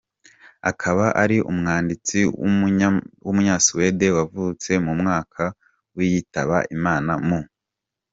Akaba 0.69 1.05
ari 1.23 1.37
umwanditsi 1.51 2.19
w’umunyasuwedi 3.21 4.07
wavutse 4.15 4.71
mu 4.85 4.93
mwaka 4.99 5.43
w’ 5.95 5.99
yitaba 6.11 6.57
Imana 6.77 7.13
mu. 7.27 7.39